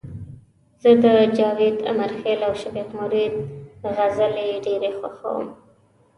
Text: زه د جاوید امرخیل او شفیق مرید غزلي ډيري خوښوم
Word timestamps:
زه 0.81 0.91
د 1.03 1.05
جاوید 1.37 1.77
امرخیل 1.91 2.39
او 2.47 2.53
شفیق 2.61 2.89
مرید 2.99 3.33
غزلي 3.95 4.49
ډيري 4.65 4.91
خوښوم 4.97 5.45